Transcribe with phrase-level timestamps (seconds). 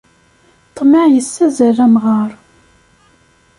[0.69, 2.31] Ṭṭmeε yessazzal amɣar.